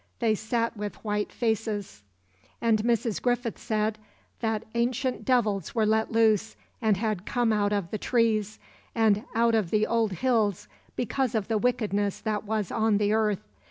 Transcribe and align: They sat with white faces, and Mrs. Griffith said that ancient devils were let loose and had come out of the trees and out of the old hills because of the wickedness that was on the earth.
They 0.17 0.33
sat 0.33 0.75
with 0.75 0.95
white 1.05 1.31
faces, 1.31 2.01
and 2.59 2.79
Mrs. 2.81 3.21
Griffith 3.21 3.59
said 3.59 3.99
that 4.39 4.63
ancient 4.73 5.25
devils 5.25 5.75
were 5.75 5.85
let 5.85 6.11
loose 6.11 6.55
and 6.81 6.97
had 6.97 7.23
come 7.27 7.53
out 7.53 7.71
of 7.71 7.91
the 7.91 7.99
trees 7.99 8.57
and 8.95 9.25
out 9.35 9.53
of 9.53 9.69
the 9.69 9.85
old 9.85 10.13
hills 10.13 10.67
because 10.95 11.35
of 11.35 11.49
the 11.49 11.59
wickedness 11.59 12.19
that 12.21 12.45
was 12.45 12.71
on 12.71 12.97
the 12.97 13.13
earth. 13.13 13.45